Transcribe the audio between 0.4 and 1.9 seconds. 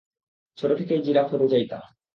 ছোট থেকেই জিরাফ হতে চাইতাম।